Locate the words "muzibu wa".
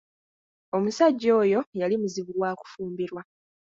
2.01-2.51